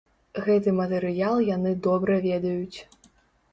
[0.45, 2.77] Гэты матэрыял яны добра ведаюць.